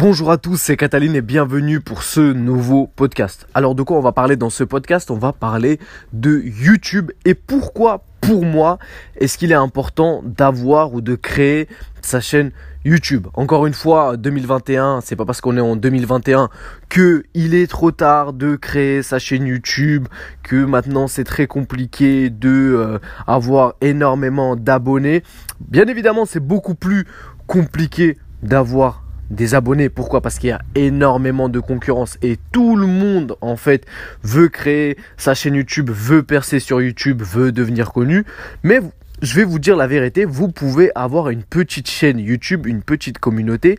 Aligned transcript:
Bonjour 0.00 0.30
à 0.30 0.38
tous, 0.38 0.56
c'est 0.56 0.78
Cataline 0.78 1.14
et 1.14 1.20
bienvenue 1.20 1.78
pour 1.80 2.02
ce 2.02 2.32
nouveau 2.32 2.86
podcast. 2.86 3.46
Alors 3.52 3.74
de 3.74 3.82
quoi 3.82 3.98
on 3.98 4.00
va 4.00 4.12
parler 4.12 4.34
dans 4.34 4.48
ce 4.48 4.64
podcast? 4.64 5.10
On 5.10 5.18
va 5.18 5.34
parler 5.34 5.78
de 6.14 6.40
YouTube 6.42 7.10
et 7.26 7.34
pourquoi 7.34 8.06
pour 8.22 8.46
moi 8.46 8.78
est-ce 9.16 9.36
qu'il 9.36 9.52
est 9.52 9.54
important 9.54 10.22
d'avoir 10.24 10.94
ou 10.94 11.02
de 11.02 11.16
créer 11.16 11.68
sa 12.00 12.22
chaîne 12.22 12.50
YouTube? 12.82 13.26
Encore 13.34 13.66
une 13.66 13.74
fois, 13.74 14.16
2021, 14.16 15.02
c'est 15.02 15.16
pas 15.16 15.26
parce 15.26 15.42
qu'on 15.42 15.58
est 15.58 15.60
en 15.60 15.76
2021 15.76 16.48
que 16.88 17.24
il 17.34 17.54
est 17.54 17.66
trop 17.66 17.90
tard 17.90 18.32
de 18.32 18.56
créer 18.56 19.02
sa 19.02 19.18
chaîne 19.18 19.46
YouTube, 19.46 20.08
que 20.42 20.64
maintenant 20.64 21.08
c'est 21.08 21.24
très 21.24 21.46
compliqué 21.46 22.30
de 22.30 22.48
euh, 22.48 22.98
avoir 23.26 23.74
énormément 23.82 24.56
d'abonnés. 24.56 25.22
Bien 25.60 25.84
évidemment, 25.88 26.24
c'est 26.24 26.40
beaucoup 26.40 26.74
plus 26.74 27.06
compliqué 27.46 28.16
d'avoir 28.42 28.99
des 29.30 29.54
abonnés. 29.54 29.88
Pourquoi? 29.88 30.20
Parce 30.20 30.38
qu'il 30.38 30.50
y 30.50 30.52
a 30.52 30.60
énormément 30.74 31.48
de 31.48 31.60
concurrence 31.60 32.18
et 32.22 32.38
tout 32.52 32.76
le 32.76 32.86
monde 32.86 33.36
en 33.40 33.56
fait 33.56 33.86
veut 34.22 34.48
créer 34.48 34.96
sa 35.16 35.34
chaîne 35.34 35.54
YouTube, 35.54 35.90
veut 35.90 36.22
percer 36.22 36.60
sur 36.60 36.82
YouTube, 36.82 37.22
veut 37.22 37.52
devenir 37.52 37.92
connu. 37.92 38.24
Mais 38.62 38.80
je 39.22 39.34
vais 39.34 39.44
vous 39.44 39.58
dire 39.58 39.76
la 39.76 39.86
vérité, 39.86 40.24
vous 40.24 40.48
pouvez 40.48 40.90
avoir 40.94 41.30
une 41.30 41.42
petite 41.42 41.88
chaîne 41.88 42.18
YouTube, 42.18 42.66
une 42.66 42.82
petite 42.82 43.18
communauté 43.18 43.78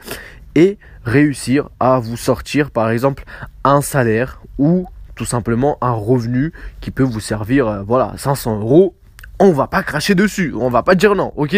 et 0.55 0.77
réussir 1.03 1.69
à 1.79 1.99
vous 1.99 2.17
sortir 2.17 2.71
par 2.71 2.89
exemple 2.89 3.23
un 3.63 3.81
salaire 3.81 4.41
ou 4.57 4.87
tout 5.15 5.25
simplement 5.25 5.77
un 5.81 5.91
revenu 5.91 6.53
qui 6.79 6.91
peut 6.91 7.03
vous 7.03 7.19
servir 7.19 7.67
euh, 7.67 7.83
voilà 7.83 8.13
500 8.17 8.59
euros 8.59 8.95
on 9.39 9.51
va 9.51 9.67
pas 9.67 9.81
cracher 9.81 10.13
dessus 10.13 10.53
on 10.57 10.69
va 10.69 10.83
pas 10.83 10.95
dire 10.95 11.15
non 11.15 11.33
ok? 11.35 11.55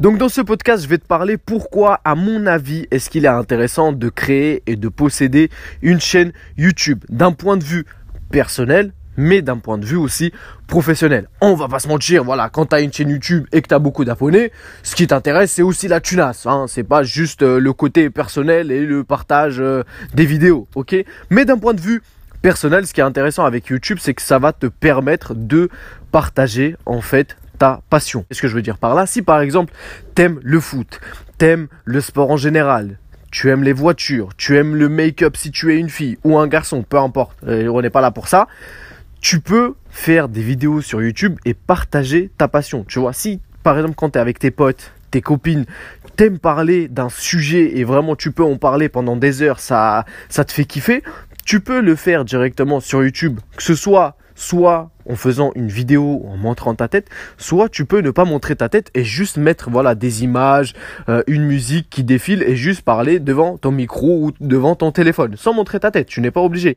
Donc 0.00 0.18
dans 0.18 0.28
ce 0.28 0.40
podcast, 0.40 0.84
je 0.84 0.88
vais 0.88 0.98
te 0.98 1.06
parler 1.06 1.36
pourquoi, 1.36 2.00
à 2.04 2.14
mon 2.14 2.46
avis, 2.46 2.86
est-ce 2.92 3.10
qu'il 3.10 3.24
est 3.24 3.28
intéressant 3.28 3.92
de 3.92 4.08
créer 4.08 4.62
et 4.66 4.76
de 4.76 4.88
posséder 4.88 5.50
une 5.82 6.00
chaîne 6.00 6.32
YouTube 6.56 7.04
d'un 7.08 7.32
point 7.32 7.56
de 7.56 7.64
vue 7.64 7.84
personnel, 8.30 8.92
mais 9.16 9.42
d'un 9.42 9.58
point 9.58 9.76
de 9.76 9.84
vue 9.84 9.96
aussi 9.96 10.32
professionnel. 10.68 11.28
On 11.40 11.54
va 11.54 11.66
pas 11.66 11.80
se 11.80 11.88
mentir, 11.88 12.22
voilà, 12.22 12.48
quand 12.48 12.66
tu 12.66 12.76
as 12.76 12.80
une 12.80 12.92
chaîne 12.92 13.10
YouTube 13.10 13.46
et 13.50 13.60
que 13.60 13.66
tu 13.66 13.74
as 13.74 13.80
beaucoup 13.80 14.04
d'abonnés, 14.04 14.52
ce 14.84 14.94
qui 14.94 15.08
t'intéresse, 15.08 15.50
c'est 15.50 15.62
aussi 15.62 15.88
la 15.88 16.00
tunasse. 16.00 16.46
Hein, 16.46 16.66
c'est 16.68 16.84
pas 16.84 17.02
juste 17.02 17.42
euh, 17.42 17.58
le 17.58 17.72
côté 17.72 18.08
personnel 18.08 18.70
et 18.70 18.86
le 18.86 19.02
partage 19.02 19.58
euh, 19.58 19.82
des 20.14 20.26
vidéos, 20.26 20.68
ok? 20.76 20.94
Mais 21.30 21.44
d'un 21.44 21.58
point 21.58 21.74
de 21.74 21.80
vue 21.80 22.02
personnel, 22.40 22.86
ce 22.86 22.94
qui 22.94 23.00
est 23.00 23.04
intéressant 23.04 23.44
avec 23.44 23.66
YouTube, 23.66 23.98
c'est 24.00 24.14
que 24.14 24.22
ça 24.22 24.38
va 24.38 24.52
te 24.52 24.66
permettre 24.66 25.34
de 25.34 25.68
partager 26.12 26.76
en 26.86 27.00
fait 27.00 27.36
ta 27.58 27.82
passion. 27.90 28.24
Qu'est-ce 28.28 28.42
que 28.42 28.48
je 28.48 28.54
veux 28.54 28.62
dire 28.62 28.78
par 28.78 28.94
là 28.94 29.06
Si 29.06 29.22
par 29.22 29.40
exemple, 29.40 29.72
t'aimes 30.14 30.40
le 30.42 30.60
foot, 30.60 31.00
t'aimes 31.36 31.68
le 31.84 32.00
sport 32.00 32.30
en 32.30 32.36
général, 32.36 32.98
tu 33.30 33.50
aimes 33.50 33.62
les 33.62 33.72
voitures, 33.72 34.30
tu 34.36 34.56
aimes 34.56 34.74
le 34.74 34.88
make-up 34.88 35.36
si 35.36 35.50
tu 35.50 35.74
es 35.74 35.78
une 35.78 35.90
fille 35.90 36.18
ou 36.24 36.38
un 36.38 36.46
garçon, 36.46 36.82
peu 36.82 36.98
importe, 36.98 37.36
euh, 37.46 37.68
on 37.68 37.82
n'est 37.82 37.90
pas 37.90 38.00
là 38.00 38.10
pour 38.10 38.28
ça, 38.28 38.46
tu 39.20 39.40
peux 39.40 39.74
faire 39.90 40.28
des 40.28 40.42
vidéos 40.42 40.80
sur 40.80 41.02
YouTube 41.02 41.36
et 41.44 41.54
partager 41.54 42.30
ta 42.38 42.48
passion. 42.48 42.84
Tu 42.84 42.98
vois, 42.98 43.12
si 43.12 43.40
par 43.62 43.76
exemple 43.76 43.94
quand 43.96 44.10
tu 44.10 44.18
es 44.18 44.20
avec 44.20 44.38
tes 44.38 44.50
potes, 44.50 44.92
tes 45.10 45.20
copines, 45.20 45.66
t'aimes 46.16 46.38
parler 46.38 46.88
d'un 46.88 47.08
sujet 47.08 47.78
et 47.78 47.84
vraiment 47.84 48.16
tu 48.16 48.32
peux 48.32 48.44
en 48.44 48.56
parler 48.56 48.88
pendant 48.88 49.16
des 49.16 49.42
heures, 49.42 49.60
ça, 49.60 50.04
ça 50.28 50.44
te 50.44 50.52
fait 50.52 50.64
kiffer, 50.64 51.02
tu 51.44 51.60
peux 51.60 51.80
le 51.80 51.94
faire 51.94 52.24
directement 52.24 52.80
sur 52.80 53.02
YouTube, 53.02 53.40
que 53.56 53.62
ce 53.62 53.74
soit 53.74 54.16
soit 54.38 54.90
en 55.10 55.16
faisant 55.16 55.50
une 55.56 55.68
vidéo 55.68 56.22
en 56.28 56.36
montrant 56.36 56.74
ta 56.74 56.86
tête, 56.86 57.08
soit 57.38 57.68
tu 57.68 57.84
peux 57.84 58.00
ne 58.00 58.12
pas 58.12 58.24
montrer 58.24 58.54
ta 58.54 58.68
tête 58.68 58.90
et 58.94 59.02
juste 59.02 59.36
mettre 59.36 59.68
voilà 59.68 59.96
des 59.96 60.22
images, 60.22 60.74
euh, 61.08 61.22
une 61.26 61.44
musique 61.44 61.90
qui 61.90 62.04
défile 62.04 62.44
et 62.44 62.54
juste 62.54 62.82
parler 62.82 63.18
devant 63.18 63.58
ton 63.58 63.72
micro 63.72 64.26
ou 64.26 64.32
devant 64.40 64.76
ton 64.76 64.92
téléphone 64.92 65.36
sans 65.36 65.52
montrer 65.52 65.80
ta 65.80 65.90
tête. 65.90 66.06
Tu 66.06 66.20
n'es 66.20 66.30
pas 66.30 66.42
obligé. 66.42 66.76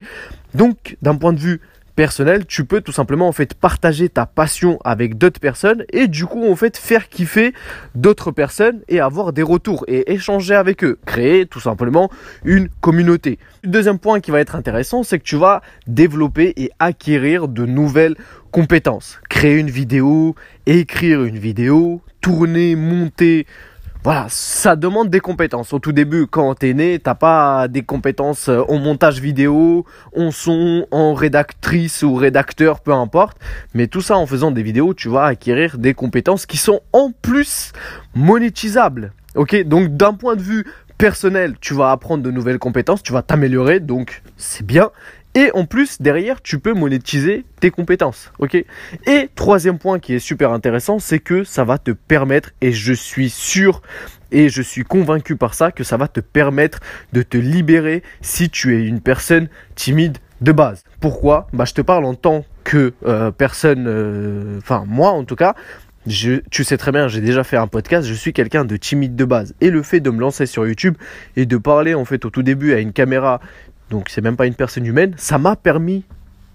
Donc 0.56 0.98
d'un 1.04 1.16
point 1.16 1.34
de 1.34 1.40
vue 1.40 1.62
personnel, 1.96 2.46
tu 2.46 2.66
peux 2.66 2.82
tout 2.82 2.92
simplement 2.92 3.28
en 3.28 3.32
fait 3.32 3.54
partager 3.54 4.10
ta 4.10 4.26
passion 4.26 4.80
avec 4.84 5.18
d'autres 5.18 5.40
personnes 5.40 5.84
et 5.92 6.08
du 6.08 6.26
coup 6.26 6.50
en 6.50 6.56
fait 6.56 6.78
faire 6.78 7.10
kiffer 7.10 7.54
d'autres 7.96 8.32
personnes 8.32 8.82
et 8.88 9.00
avoir 9.00 9.34
des 9.34 9.44
retours 9.44 9.86
et 9.88 10.14
échanger 10.14 10.56
avec 10.56 10.84
eux, 10.84 11.00
créer 11.06 11.46
tout 11.46 11.60
simplement 11.60 12.10
une 12.44 12.70
communauté. 12.70 13.40
Deuxième 13.64 14.00
point 14.00 14.20
qui 14.20 14.32
va 14.32 14.40
être 14.40 14.56
intéressant, 14.56 15.04
c'est 15.04 15.20
que 15.20 15.24
tu 15.24 15.36
vas 15.36 15.62
développer 15.88 16.54
et 16.58 16.72
acquérir 16.80 17.48
de 17.48 17.66
nouvelles 17.66 18.16
compétences. 18.52 19.20
Créer 19.30 19.58
une 19.58 19.70
vidéo, 19.70 20.36
écrire 20.66 21.24
une 21.24 21.38
vidéo, 21.38 22.02
tourner, 22.22 22.76
monter, 22.76 23.46
voilà, 24.04 24.26
ça 24.30 24.76
demande 24.76 25.12
des 25.12 25.20
compétences. 25.20 25.74
Au 25.74 25.80
tout 25.80 25.92
début, 25.92 26.26
quand 26.26 26.56
t'es 26.56 26.74
né, 26.74 26.98
t'as 26.98 27.14
pas 27.14 27.68
des 27.68 27.84
compétences 27.84 28.50
euh, 28.50 28.64
en 28.68 28.80
montage 28.80 29.20
vidéo, 29.20 29.86
en 30.16 30.32
son, 30.32 30.88
en 30.90 31.14
rédactrice 31.14 32.02
ou 32.02 32.16
rédacteur, 32.16 32.80
peu 32.80 32.94
importe. 32.94 33.38
Mais 33.76 33.86
tout 33.86 34.02
ça 34.02 34.18
en 34.18 34.26
faisant 34.26 34.50
des 34.50 34.64
vidéos, 34.64 34.96
tu 34.96 35.08
vas 35.08 35.26
acquérir 35.26 35.78
des 35.78 35.94
compétences 35.94 36.48
qui 36.48 36.58
sont 36.58 36.82
en 36.94 37.12
plus 37.12 37.74
monétisables. 38.16 39.14
Ok, 39.36 39.56
donc 39.66 39.96
d'un 39.96 40.14
point 40.14 40.36
de 40.36 40.42
vue 40.42 40.66
personnel, 40.98 41.56
tu 41.62 41.76
vas 41.76 41.92
apprendre 41.92 42.24
de 42.24 42.32
nouvelles 42.32 42.60
compétences, 42.60 43.04
tu 43.04 43.14
vas 43.14 43.22
t'améliorer, 43.22 43.80
donc 43.80 44.24
c'est 44.36 44.66
bien. 44.66 44.90
Et 45.34 45.50
en 45.54 45.66
plus, 45.66 46.02
derrière, 46.02 46.42
tu 46.42 46.60
peux 46.60 46.74
monétiser 46.74 47.46
tes 47.60 47.72
compétences. 47.72 48.32
Ok? 48.40 48.56
Et 49.08 49.30
troisième 49.36 49.80
point 49.80 50.00
qui 50.00 50.14
est 50.14 50.20
super 50.20 50.52
intéressant, 50.52 51.00
c'est 51.00 51.20
que 51.20 51.44
ça 51.44 51.64
va 51.64 51.78
te 51.78 51.92
permettre, 51.92 52.52
et 52.62 52.72
je 52.72 52.94
suis 52.94 53.30
sûr 53.30 53.82
et 54.32 54.50
je 54.50 54.62
suis 54.62 54.84
convaincu 54.84 55.36
par 55.36 55.54
ça, 55.54 55.72
que 55.72 55.84
ça 55.84 55.98
va 55.98 56.08
te 56.08 56.20
permettre 56.20 56.80
de 57.14 57.22
te 57.22 57.38
libérer 57.38 58.04
si 58.22 58.50
tu 58.50 58.76
es 58.78 58.86
une 58.86 59.02
personne 59.02 59.50
timide 59.76 60.18
de 60.42 60.52
base. 60.52 60.84
Pourquoi? 61.00 61.48
Bah 61.54 61.66
je 61.66 61.74
te 61.74 61.82
parle 61.82 62.06
en 62.06 62.16
tant 62.16 62.46
que 62.64 62.94
euh, 63.06 63.32
personne, 63.32 63.86
euh, 63.88 64.58
enfin 64.60 64.86
moi 64.88 65.12
en 65.12 65.24
tout 65.24 65.36
cas, 65.36 65.56
tu 66.08 66.64
sais 66.64 66.78
très 66.78 66.92
bien, 66.92 67.08
j'ai 67.08 67.22
déjà 67.22 67.44
fait 67.44 67.58
un 67.58 67.68
podcast, 67.68 68.08
je 68.08 68.14
suis 68.14 68.34
quelqu'un 68.34 68.66
de 68.66 68.76
timide 68.76 69.16
de 69.16 69.26
base. 69.26 69.54
Et 69.62 69.70
le 69.70 69.84
fait 69.84 70.00
de 70.00 70.10
me 70.10 70.20
lancer 70.20 70.46
sur 70.46 70.66
YouTube 70.66 70.96
et 71.36 71.46
de 71.46 71.58
parler 71.58 71.94
en 71.94 72.06
fait 72.06 72.26
au 72.26 72.30
tout 72.30 72.44
début 72.44 72.74
à 72.74 72.80
une 72.80 72.94
caméra 72.94 73.40
donc 73.92 74.10
c'est 74.10 74.22
même 74.22 74.38
pas 74.38 74.48
une 74.48 74.56
personne 74.56 74.86
humaine, 74.86 75.14
ça 75.18 75.38
m'a 75.38 75.56
permis 75.56 76.06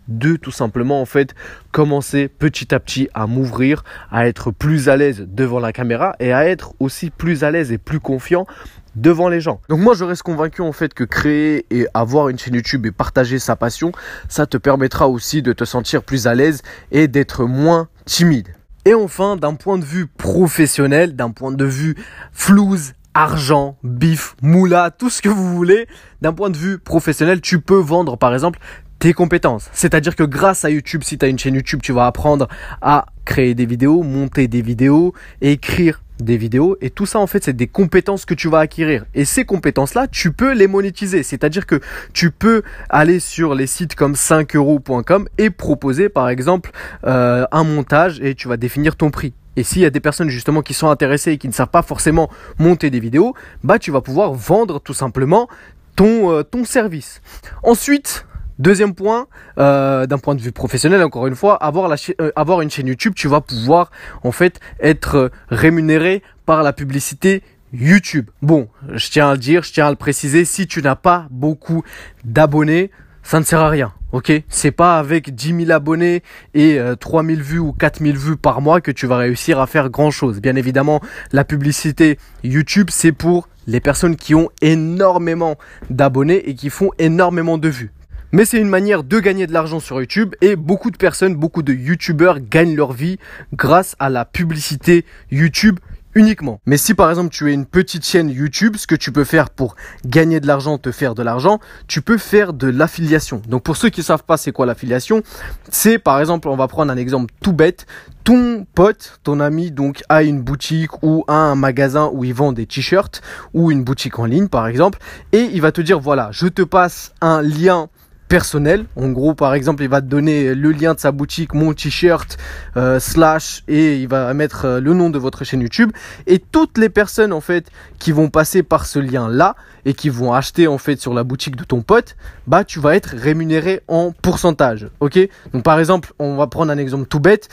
de 0.08 0.36
tout 0.36 0.50
simplement 0.50 1.00
en 1.00 1.04
fait 1.04 1.34
commencer 1.70 2.28
petit 2.28 2.74
à 2.74 2.80
petit 2.80 3.08
à 3.12 3.26
m'ouvrir, 3.26 3.84
à 4.10 4.26
être 4.26 4.50
plus 4.50 4.88
à 4.88 4.96
l'aise 4.96 5.26
devant 5.28 5.60
la 5.60 5.72
caméra 5.72 6.16
et 6.18 6.32
à 6.32 6.48
être 6.48 6.74
aussi 6.80 7.10
plus 7.10 7.44
à 7.44 7.50
l'aise 7.50 7.72
et 7.72 7.78
plus 7.78 8.00
confiant 8.00 8.46
devant 8.94 9.28
les 9.28 9.40
gens. 9.40 9.60
Donc 9.68 9.80
moi 9.80 9.94
je 9.94 10.04
reste 10.04 10.22
convaincu 10.22 10.62
en 10.62 10.72
fait 10.72 10.94
que 10.94 11.04
créer 11.04 11.66
et 11.70 11.86
avoir 11.92 12.28
une 12.30 12.38
chaîne 12.38 12.54
YouTube 12.54 12.86
et 12.86 12.92
partager 12.92 13.38
sa 13.38 13.54
passion, 13.54 13.92
ça 14.28 14.46
te 14.46 14.56
permettra 14.56 15.08
aussi 15.08 15.42
de 15.42 15.52
te 15.52 15.64
sentir 15.64 16.02
plus 16.02 16.26
à 16.26 16.34
l'aise 16.34 16.62
et 16.90 17.08
d'être 17.08 17.44
moins 17.44 17.88
timide. 18.06 18.48
Et 18.86 18.94
enfin, 18.94 19.36
d'un 19.36 19.54
point 19.54 19.78
de 19.78 19.84
vue 19.84 20.06
professionnel, 20.06 21.16
d'un 21.16 21.30
point 21.30 21.50
de 21.50 21.64
vue 21.64 21.96
flouze, 22.32 22.92
argent, 23.16 23.78
bif, 23.82 24.36
moula, 24.42 24.90
tout 24.90 25.08
ce 25.08 25.22
que 25.22 25.30
vous 25.30 25.56
voulez. 25.56 25.88
D'un 26.20 26.34
point 26.34 26.50
de 26.50 26.56
vue 26.56 26.78
professionnel, 26.78 27.40
tu 27.40 27.60
peux 27.60 27.78
vendre 27.78 28.18
par 28.18 28.34
exemple 28.34 28.58
tes 28.98 29.14
compétences. 29.14 29.70
C'est-à-dire 29.72 30.14
que 30.14 30.22
grâce 30.22 30.66
à 30.66 30.70
YouTube, 30.70 31.02
si 31.02 31.16
tu 31.16 31.24
as 31.24 31.28
une 31.28 31.38
chaîne 31.38 31.54
YouTube, 31.54 31.80
tu 31.82 31.92
vas 31.92 32.06
apprendre 32.06 32.46
à 32.82 33.06
créer 33.24 33.54
des 33.54 33.64
vidéos, 33.64 34.02
monter 34.02 34.48
des 34.48 34.60
vidéos, 34.60 35.14
écrire 35.40 36.02
des 36.20 36.36
vidéos 36.36 36.78
et 36.80 36.88
tout 36.88 37.04
ça 37.04 37.18
en 37.18 37.26
fait 37.26 37.44
c'est 37.44 37.52
des 37.52 37.66
compétences 37.66 38.24
que 38.24 38.32
tu 38.32 38.48
vas 38.48 38.60
acquérir 38.60 39.04
et 39.14 39.26
ces 39.26 39.44
compétences 39.44 39.92
là 39.92 40.06
tu 40.08 40.32
peux 40.32 40.54
les 40.54 40.66
monétiser 40.66 41.22
c'est 41.22 41.44
à 41.44 41.50
dire 41.50 41.66
que 41.66 41.78
tu 42.14 42.30
peux 42.30 42.62
aller 42.88 43.20
sur 43.20 43.54
les 43.54 43.66
sites 43.66 43.94
comme 43.94 44.14
5euros.com 44.14 45.28
et 45.36 45.50
proposer 45.50 46.08
par 46.08 46.30
exemple 46.30 46.70
euh, 47.04 47.44
un 47.52 47.64
montage 47.64 48.18
et 48.22 48.34
tu 48.34 48.48
vas 48.48 48.56
définir 48.56 48.96
ton 48.96 49.10
prix 49.10 49.34
et 49.56 49.62
s'il 49.62 49.82
y 49.82 49.86
a 49.86 49.90
des 49.90 50.00
personnes 50.00 50.28
justement 50.28 50.62
qui 50.62 50.74
sont 50.74 50.88
intéressées 50.88 51.32
et 51.32 51.38
qui 51.38 51.48
ne 51.48 51.52
savent 51.52 51.68
pas 51.68 51.82
forcément 51.82 52.30
monter 52.58 52.90
des 52.90 53.00
vidéos, 53.00 53.34
bah 53.64 53.78
tu 53.78 53.90
vas 53.90 54.00
pouvoir 54.00 54.32
vendre 54.32 54.80
tout 54.80 54.94
simplement 54.94 55.48
ton, 55.96 56.30
euh, 56.30 56.42
ton 56.42 56.64
service. 56.64 57.20
Ensuite, 57.62 58.26
Deuxième 58.58 58.94
point, 58.94 59.26
euh, 59.58 60.06
d'un 60.06 60.16
point 60.16 60.34
de 60.34 60.40
vue 60.40 60.50
professionnel, 60.50 61.02
encore 61.02 61.26
une 61.26 61.34
fois, 61.34 61.56
avoir, 61.56 61.88
la 61.88 61.96
euh, 62.22 62.30
avoir 62.36 62.62
une 62.62 62.70
chaîne 62.70 62.86
YouTube, 62.86 63.12
tu 63.14 63.28
vas 63.28 63.42
pouvoir 63.42 63.90
en 64.22 64.32
fait 64.32 64.60
être 64.80 65.30
rémunéré 65.50 66.22
par 66.46 66.62
la 66.62 66.72
publicité 66.72 67.42
YouTube. 67.74 68.30
Bon, 68.40 68.68
je 68.94 69.10
tiens 69.10 69.28
à 69.28 69.32
le 69.32 69.38
dire, 69.38 69.62
je 69.62 69.72
tiens 69.72 69.88
à 69.88 69.90
le 69.90 69.96
préciser, 69.96 70.46
si 70.46 70.66
tu 70.66 70.80
n'as 70.80 70.94
pas 70.94 71.26
beaucoup 71.30 71.82
d'abonnés, 72.24 72.90
ça 73.26 73.40
ne 73.40 73.44
sert 73.44 73.58
à 73.60 73.68
rien. 73.68 73.92
Ok, 74.12 74.30
c'est 74.48 74.70
pas 74.70 75.00
avec 75.00 75.34
10 75.34 75.64
000 75.64 75.70
abonnés 75.72 76.22
et 76.54 76.78
3 77.00 77.24
euh, 77.24 77.26
000 77.26 77.40
vues 77.42 77.58
ou 77.58 77.72
4 77.72 77.98
000 78.00 78.16
vues 78.16 78.36
par 78.36 78.60
mois 78.60 78.80
que 78.80 78.92
tu 78.92 79.08
vas 79.08 79.16
réussir 79.16 79.58
à 79.58 79.66
faire 79.66 79.90
grand 79.90 80.12
chose. 80.12 80.40
Bien 80.40 80.54
évidemment, 80.54 81.00
la 81.32 81.44
publicité 81.44 82.18
YouTube, 82.44 82.86
c'est 82.92 83.10
pour 83.10 83.48
les 83.66 83.80
personnes 83.80 84.14
qui 84.14 84.36
ont 84.36 84.48
énormément 84.62 85.56
d'abonnés 85.90 86.48
et 86.48 86.54
qui 86.54 86.70
font 86.70 86.92
énormément 87.00 87.58
de 87.58 87.68
vues. 87.68 87.92
Mais 88.30 88.44
c'est 88.44 88.60
une 88.60 88.68
manière 88.68 89.02
de 89.02 89.18
gagner 89.18 89.48
de 89.48 89.52
l'argent 89.52 89.80
sur 89.80 89.98
YouTube 89.98 90.36
et 90.40 90.54
beaucoup 90.54 90.92
de 90.92 90.96
personnes, 90.96 91.34
beaucoup 91.34 91.64
de 91.64 91.72
YouTubeurs 91.72 92.38
gagnent 92.38 92.76
leur 92.76 92.92
vie 92.92 93.18
grâce 93.54 93.96
à 93.98 94.08
la 94.08 94.24
publicité 94.24 95.04
YouTube 95.32 95.80
uniquement. 96.16 96.60
Mais 96.66 96.78
si 96.78 96.94
par 96.94 97.10
exemple 97.10 97.28
tu 97.28 97.50
es 97.50 97.54
une 97.54 97.66
petite 97.66 98.04
chaîne 98.04 98.30
YouTube, 98.30 98.76
ce 98.76 98.86
que 98.86 98.96
tu 98.96 99.12
peux 99.12 99.22
faire 99.22 99.50
pour 99.50 99.76
gagner 100.04 100.40
de 100.40 100.46
l'argent, 100.46 100.78
te 100.78 100.90
faire 100.90 101.14
de 101.14 101.22
l'argent, 101.22 101.60
tu 101.86 102.00
peux 102.00 102.18
faire 102.18 102.54
de 102.54 102.66
l'affiliation. 102.66 103.42
Donc 103.46 103.62
pour 103.62 103.76
ceux 103.76 103.90
qui 103.90 104.02
savent 104.02 104.24
pas 104.24 104.38
c'est 104.38 104.50
quoi 104.50 104.66
l'affiliation, 104.66 105.22
c'est 105.70 105.98
par 105.98 106.18
exemple, 106.18 106.48
on 106.48 106.56
va 106.56 106.66
prendre 106.68 106.90
un 106.90 106.96
exemple 106.96 107.32
tout 107.42 107.52
bête, 107.52 107.86
ton 108.24 108.66
pote, 108.74 109.20
ton 109.22 109.40
ami 109.40 109.70
donc 109.70 110.02
a 110.08 110.22
une 110.22 110.40
boutique 110.42 111.02
ou 111.02 111.24
a 111.28 111.34
un 111.34 111.54
magasin 111.54 112.10
où 112.12 112.24
il 112.24 112.32
vend 112.34 112.52
des 112.52 112.66
t-shirts 112.66 113.20
ou 113.52 113.70
une 113.70 113.84
boutique 113.84 114.18
en 114.18 114.24
ligne 114.24 114.48
par 114.48 114.66
exemple 114.66 114.98
et 115.32 115.42
il 115.52 115.60
va 115.60 115.70
te 115.70 115.82
dire 115.82 116.00
voilà, 116.00 116.30
je 116.32 116.46
te 116.46 116.62
passe 116.62 117.12
un 117.20 117.42
lien 117.42 117.88
personnel. 118.28 118.86
En 118.96 119.08
gros, 119.08 119.34
par 119.34 119.54
exemple, 119.54 119.82
il 119.82 119.88
va 119.88 120.00
te 120.00 120.06
donner 120.06 120.54
le 120.54 120.72
lien 120.72 120.94
de 120.94 121.00
sa 121.00 121.12
boutique, 121.12 121.54
mon 121.54 121.72
t-shirt, 121.72 122.36
euh, 122.76 122.98
slash, 122.98 123.62
et 123.68 123.96
il 123.96 124.08
va 124.08 124.32
mettre 124.34 124.64
euh, 124.64 124.80
le 124.80 124.94
nom 124.94 125.10
de 125.10 125.18
votre 125.18 125.44
chaîne 125.44 125.60
YouTube. 125.60 125.92
Et 126.26 126.38
toutes 126.38 126.78
les 126.78 126.88
personnes, 126.88 127.32
en 127.32 127.40
fait, 127.40 127.70
qui 127.98 128.12
vont 128.12 128.28
passer 128.28 128.62
par 128.62 128.86
ce 128.86 128.98
lien-là 128.98 129.56
et 129.84 129.94
qui 129.94 130.08
vont 130.08 130.32
acheter, 130.32 130.66
en 130.66 130.78
fait, 130.78 131.00
sur 131.00 131.14
la 131.14 131.24
boutique 131.24 131.56
de 131.56 131.64
ton 131.64 131.82
pote, 131.82 132.16
bah, 132.46 132.64
tu 132.64 132.80
vas 132.80 132.96
être 132.96 133.14
rémunéré 133.16 133.82
en 133.88 134.12
pourcentage. 134.12 134.88
Ok? 135.00 135.18
Donc, 135.52 135.62
par 135.62 135.78
exemple, 135.78 136.12
on 136.18 136.36
va 136.36 136.46
prendre 136.46 136.72
un 136.72 136.78
exemple 136.78 137.06
tout 137.06 137.20
bête. 137.20 137.48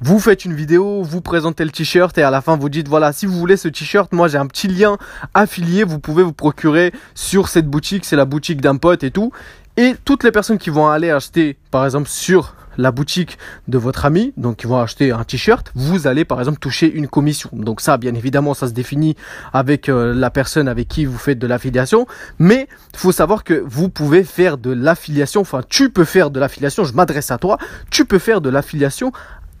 Vous 0.00 0.20
faites 0.20 0.44
une 0.44 0.54
vidéo, 0.54 1.02
vous 1.02 1.20
présentez 1.20 1.64
le 1.64 1.72
t-shirt 1.72 2.16
et 2.18 2.22
à 2.22 2.30
la 2.30 2.40
fin 2.40 2.56
vous 2.56 2.68
dites 2.68 2.86
voilà 2.86 3.12
si 3.12 3.26
vous 3.26 3.36
voulez 3.36 3.56
ce 3.56 3.66
t-shirt, 3.66 4.12
moi 4.12 4.28
j'ai 4.28 4.38
un 4.38 4.46
petit 4.46 4.68
lien 4.68 4.96
affilié, 5.34 5.82
vous 5.82 5.98
pouvez 5.98 6.22
vous 6.22 6.32
procurer 6.32 6.92
sur 7.16 7.48
cette 7.48 7.66
boutique, 7.66 8.04
c'est 8.04 8.14
la 8.14 8.24
boutique 8.24 8.60
d'un 8.60 8.76
pote 8.76 9.02
et 9.02 9.10
tout. 9.10 9.32
Et 9.78 9.94
toutes 10.04 10.24
les 10.24 10.32
personnes 10.32 10.58
qui 10.58 10.70
vont 10.70 10.88
aller 10.88 11.08
acheter, 11.08 11.56
par 11.70 11.84
exemple, 11.84 12.08
sur 12.08 12.56
la 12.78 12.90
boutique 12.90 13.38
de 13.68 13.78
votre 13.78 14.06
ami, 14.06 14.32
donc 14.36 14.56
qui 14.56 14.66
vont 14.66 14.80
acheter 14.80 15.12
un 15.12 15.22
t-shirt, 15.22 15.70
vous 15.76 16.08
allez 16.08 16.24
par 16.24 16.40
exemple 16.40 16.58
toucher 16.58 16.92
une 16.92 17.06
commission. 17.06 17.48
Donc 17.52 17.80
ça, 17.80 17.96
bien 17.96 18.12
évidemment, 18.16 18.54
ça 18.54 18.66
se 18.66 18.72
définit 18.72 19.14
avec 19.52 19.88
euh, 19.88 20.12
la 20.14 20.30
personne 20.30 20.66
avec 20.66 20.88
qui 20.88 21.04
vous 21.04 21.16
faites 21.16 21.38
de 21.38 21.46
l'affiliation, 21.46 22.08
mais 22.40 22.66
faut 22.92 23.12
savoir 23.12 23.44
que 23.44 23.62
vous 23.66 23.88
pouvez 23.88 24.24
faire 24.24 24.58
de 24.58 24.72
l'affiliation, 24.72 25.42
enfin 25.42 25.60
tu 25.68 25.90
peux 25.90 26.04
faire 26.04 26.32
de 26.32 26.40
l'affiliation, 26.40 26.82
je 26.82 26.94
m'adresse 26.94 27.30
à 27.30 27.38
toi, 27.38 27.56
tu 27.88 28.04
peux 28.04 28.18
faire 28.18 28.40
de 28.40 28.48
l'affiliation 28.48 29.12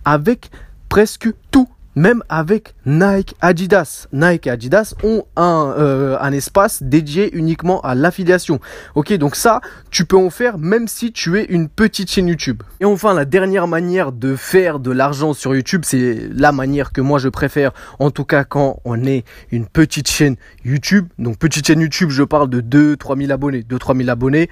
avec 0.04 0.50
presque 0.88 1.28
tout 1.52 1.68
même 1.98 2.22
avec 2.28 2.74
Nike, 2.86 3.34
Adidas. 3.40 4.06
Nike 4.12 4.46
et 4.46 4.50
Adidas 4.50 4.94
ont 5.02 5.24
un, 5.36 5.74
euh, 5.76 6.16
un 6.20 6.32
espace 6.32 6.82
dédié 6.82 7.36
uniquement 7.36 7.80
à 7.80 7.94
l'affiliation. 7.94 8.60
Ok, 8.94 9.12
donc 9.14 9.36
ça, 9.36 9.60
tu 9.90 10.04
peux 10.04 10.16
en 10.16 10.30
faire 10.30 10.58
même 10.58 10.88
si 10.88 11.12
tu 11.12 11.38
es 11.38 11.44
une 11.44 11.68
petite 11.68 12.10
chaîne 12.10 12.28
YouTube. 12.28 12.62
Et 12.80 12.84
enfin, 12.84 13.14
la 13.14 13.24
dernière 13.24 13.66
manière 13.66 14.12
de 14.12 14.36
faire 14.36 14.78
de 14.78 14.90
l'argent 14.90 15.32
sur 15.34 15.54
YouTube, 15.54 15.82
c'est 15.84 16.28
la 16.32 16.52
manière 16.52 16.92
que 16.92 17.00
moi 17.00 17.18
je 17.18 17.28
préfère, 17.28 17.72
en 17.98 18.10
tout 18.10 18.24
cas 18.24 18.44
quand 18.44 18.80
on 18.84 19.04
est 19.04 19.24
une 19.50 19.66
petite 19.66 20.08
chaîne 20.08 20.36
YouTube. 20.64 21.08
Donc 21.18 21.38
petite 21.38 21.66
chaîne 21.66 21.80
YouTube, 21.80 22.10
je 22.10 22.22
parle 22.22 22.48
de 22.48 22.60
2-3 22.60 23.18
000 23.18 23.32
abonnés. 23.32 23.62
2-3 23.62 23.96
000 23.96 24.08
abonnés, 24.08 24.48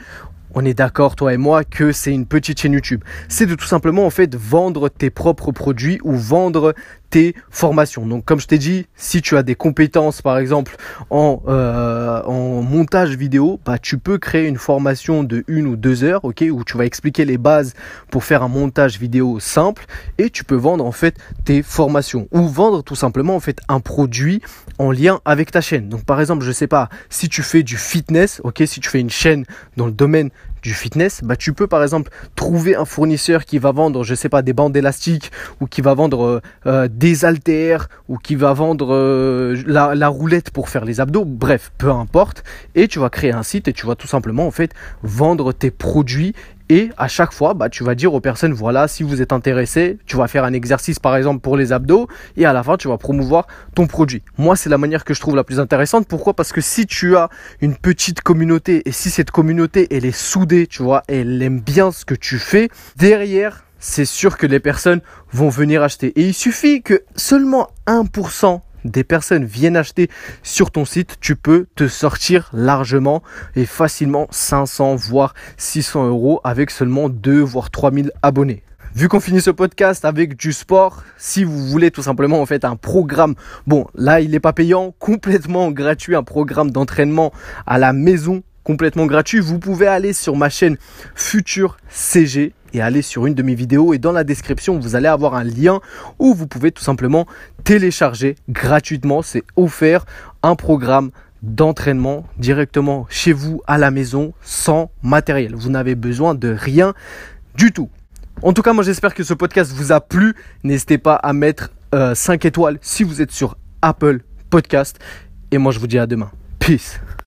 on 0.57 0.65
est 0.65 0.73
d'accord, 0.73 1.17
toi 1.17 1.35
et 1.35 1.37
moi, 1.37 1.65
que 1.65 1.93
c'est 1.93 2.13
une 2.13 2.25
petite 2.25 2.59
chaîne 2.59 2.73
YouTube. 2.73 3.05
C'est 3.29 3.45
de 3.45 3.55
tout 3.55 3.67
simplement, 3.67 4.07
en 4.07 4.11
fait, 4.11 4.35
vendre 4.35 4.89
tes 4.89 5.11
propres 5.11 5.53
produits 5.53 6.01
ou 6.03 6.17
vendre 6.17 6.75
tes 7.11 7.35
formations. 7.51 8.07
Donc 8.07 8.25
comme 8.25 8.41
je 8.41 8.47
t'ai 8.47 8.59
dit, 8.59 8.87
si 8.97 9.23
tu 9.23 9.37
as 9.37 9.43
des 9.43 9.55
compétences 9.55 10.23
par 10.23 10.39
exemple 10.39 10.77
en, 11.11 11.43
euh, 11.49 12.23
montage 12.63 13.17
vidéo, 13.17 13.61
bah, 13.65 13.79
tu 13.79 13.99
peux 13.99 14.19
créer 14.19 14.47
une 14.47 14.57
formation 14.57 15.23
de 15.23 15.45
une 15.47 15.67
ou 15.67 15.77
deux 15.77 16.05
heures, 16.05 16.25
ok, 16.25 16.45
où 16.51 16.65
tu 16.65 16.77
vas 16.77 16.85
expliquer 16.85 17.25
les 17.25 17.39
bases 17.39 17.75
pour 18.11 18.25
faire 18.25 18.43
un 18.43 18.49
montage 18.49 18.99
vidéo 18.99 19.39
simple 19.41 19.85
et 20.19 20.31
tu 20.31 20.45
peux 20.45 20.57
vendre 20.57 20.85
en 20.85 20.93
fait 20.93 21.17
tes 21.45 21.63
formations 21.63 22.29
ou 22.33 22.49
vendre 22.49 22.83
tout 22.83 22.97
simplement 22.97 23.37
en 23.37 23.41
fait 23.41 23.61
un 23.69 23.81
produit 23.81 24.43
en 24.79 24.91
lien 24.91 25.21
avec 25.25 25.51
ta 25.51 25.61
chaîne. 25.61 25.89
Donc 25.89 26.05
par 26.05 26.21
exemple, 26.21 26.45
je 26.45 26.53
sais 26.53 26.67
pas, 26.67 26.89
si 27.09 27.29
tu 27.29 27.43
fais 27.43 27.63
du 27.63 27.77
fitness, 27.77 28.41
ok, 28.45 28.63
si 28.67 28.81
tu 28.81 28.89
fais 28.89 29.01
une 29.01 29.11
chaîne 29.11 29.45
dans 29.77 29.87
le 29.87 29.93
domaine 29.93 30.31
du 30.67 30.75
fitness, 30.75 31.21
bah 31.23 31.37
tu 31.37 31.53
peux 31.53 31.69
par 31.69 31.85
exemple 31.85 32.11
trouver 32.35 32.75
un 32.75 32.85
fournisseur 32.85 33.45
qui 33.45 33.59
va 33.59 33.71
vendre, 33.71 34.03
je 34.03 34.17
sais 34.17 34.29
pas, 34.29 34.43
des 34.43 34.53
bandes 34.53 34.77
élastiques 34.77 35.31
ou 35.61 35.67
qui 35.67 35.81
va 35.81 35.95
vendre 35.95 36.25
euh, 36.25 36.41
euh, 36.67 36.89
des 36.91 37.25
haltères 37.25 37.89
ou 38.09 38.19
qui 38.19 38.35
va 38.35 38.53
vendre 38.53 38.93
euh, 38.93 39.63
la, 39.65 39.95
la, 39.95 40.09
roulette 40.09 40.51
pour 40.51 40.69
faire 40.69 40.85
les 40.85 41.01
abdos, 41.01 41.25
bref, 41.25 41.71
peu 41.79 41.93
importe. 41.93 42.43
Et 42.75 42.89
tu 42.89 42.99
vas 42.99 43.11
créer 43.11 43.31
un 43.33 43.45
site 43.45 43.69
et 43.69 43.73
tu 43.73 43.87
vas 43.87 43.95
tout 43.95 44.09
simplement 44.09 44.45
en 44.45 44.51
fait 44.51 44.73
vendre 45.05 45.53
tes 45.53 45.71
produits 45.71 46.35
et 46.69 46.91
à 46.97 47.07
chaque 47.09 47.33
fois, 47.33 47.55
bah, 47.55 47.69
tu 47.69 47.85
vas 47.85 47.95
dire 47.95 48.13
aux 48.13 48.21
personnes, 48.21 48.53
voilà, 48.53 48.89
si 48.89 49.03
vous 49.03 49.23
êtes 49.23 49.33
intéressé, 49.33 49.99
tu 50.07 50.17
vas 50.17 50.27
faire 50.27 50.45
un 50.45 50.53
exercice 50.53 50.99
par 50.99 51.15
exemple 51.17 51.41
pour 51.41 51.57
les 51.57 51.73
abdos 51.73 52.09
et 52.37 52.45
à 52.45 52.53
la 52.53 52.63
fin, 52.63 52.77
tu 52.77 52.89
vas 52.89 52.99
promouvoir 52.99 53.47
ton 53.75 53.87
produit. 53.87 54.23
Moi, 54.37 54.57
c'est 54.57 54.69
la 54.71 54.79
manière 54.79 55.05
que 55.05 55.15
je 55.15 55.21
trouve 55.21 55.37
la 55.37 55.45
plus 55.45 55.61
intéressante. 55.61 56.09
Pourquoi? 56.09 56.35
Parce 56.35 56.53
que 56.53 56.61
si 56.61 56.87
tu 56.87 57.17
as 57.17 57.29
une 57.61 57.77
petite 57.77 58.21
communauté 58.21 58.83
et 58.85 58.93
si 58.93 59.11
cette 59.11 59.31
communauté, 59.31 59.87
elle 59.91 60.05
est 60.05 60.17
soudée, 60.17 60.67
tu 60.67 60.83
vois, 60.83 61.05
elle 61.09 61.41
aime 61.43 61.61
bien 61.61 61.93
ce 61.93 62.05
que 62.05 62.15
tu 62.15 62.39
fais, 62.39 62.69
derrière, 62.97 63.65
c'est 63.79 64.05
sûr 64.05 64.37
que 64.37 64.47
les 64.47 64.61
personnes 64.61 65.01
vont 65.33 65.49
venir 65.49 65.83
acheter. 65.83 66.09
Et 66.17 66.27
il 66.27 66.35
suffit 66.35 66.83
que 66.83 67.05
seulement 67.15 67.69
1% 67.87 68.61
des 68.85 69.05
personnes 69.05 69.45
viennent 69.45 69.77
acheter 69.77 70.09
sur 70.43 70.71
ton 70.71 70.85
site, 70.85 71.17
tu 71.21 71.37
peux 71.37 71.67
te 71.75 71.89
sortir 71.89 72.51
largement 72.53 73.23
et 73.55 73.67
facilement 73.67 74.27
500 74.31 74.97
voire 74.97 75.35
600 75.57 76.09
euros 76.09 76.41
avec 76.45 76.71
seulement 76.71 77.09
2 77.09 77.41
voire 77.41 77.71
3000 77.71 78.13
abonnés. 78.23 78.63
Vu 78.95 79.09
qu'on 79.09 79.21
finit 79.21 79.43
ce 79.43 79.51
podcast 79.51 80.07
avec 80.07 80.37
du 80.37 80.55
sport, 80.55 81.03
si 81.19 81.45
vous 81.45 81.67
voulez 81.67 81.91
tout 81.91 82.03
simplement 82.03 82.41
en 82.41 82.47
fait 82.47 82.65
un 82.65 82.77
programme, 82.77 83.35
bon 83.67 83.87
là 83.95 84.21
il 84.21 84.31
n'est 84.31 84.41
pas 84.41 84.55
payant, 84.55 84.95
complètement 84.99 85.71
gratuit, 85.71 86.17
un 86.17 86.23
programme 86.23 86.71
d'entraînement 86.71 87.33
à 87.67 87.79
la 87.79 87.93
maison 87.93 88.43
complètement 88.67 89.07
gratuit, 89.07 89.39
vous 89.39 89.61
pouvez 89.61 89.87
aller 89.87 90.13
sur 90.13 90.35
ma 90.35 90.49
chaîne 90.49 90.77
Future 91.15 91.77
CG 91.89 92.53
et 92.77 92.81
aller 92.81 93.03
sur 93.03 93.27
une 93.27 93.35
de 93.35 93.43
mes 93.43 93.55
vidéos 93.55 93.95
et 93.95 93.99
dans 93.99 94.13
la 94.13 94.25
description 94.25 94.79
vous 94.79 94.97
allez 94.97 95.09
avoir 95.09 95.35
un 95.35 95.45
lien 95.45 95.81
où 96.19 96.35
vous 96.35 96.47
pouvez 96.47 96.73
tout 96.73 96.83
simplement 96.83 97.27
télécharger 97.65 98.37
gratuitement, 98.49 99.23
c'est 99.23 99.43
offert 99.57 100.05
un 100.43 100.55
programme 100.55 101.11
d'entraînement 101.43 102.27
directement 102.39 103.07
chez 103.09 103.33
vous 103.33 103.63
à 103.67 103.79
la 103.79 103.91
maison 103.91 104.33
sans 104.43 104.91
matériel. 105.03 105.55
Vous 105.55 105.71
n'avez 105.71 105.95
besoin 105.95 106.35
de 106.35 106.49
rien 106.49 106.95
du 107.55 107.73
tout. 107.73 107.91
En 108.43 108.53
tout 108.53 108.63
cas, 108.63 108.73
moi 108.73 108.85
j'espère 108.85 109.15
que 109.15 109.25
ce 109.25 109.35
podcast 109.35 109.73
vous 109.73 109.93
a 109.93 110.01
plu. 110.01 110.35
N'hésitez 110.63 110.99
pas 110.99 111.15
à 111.15 111.33
mettre 111.33 111.71
5 111.93 112.45
euh, 112.45 112.49
étoiles 112.49 112.79
si 112.83 113.03
vous 113.03 113.23
êtes 113.23 113.33
sur 113.33 113.57
Apple 113.81 114.21
Podcast. 114.51 114.99
Et 115.51 115.59
moi 115.59 115.73
je 115.73 115.79
vous 115.79 115.87
dis 115.87 115.99
à 115.99 116.07
demain. 116.07 116.31
Peace. 116.59 117.01